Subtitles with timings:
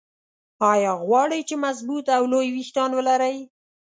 [0.71, 3.35] ايا غواړئ چې مضبوط او لوى ويښتان ولرى؟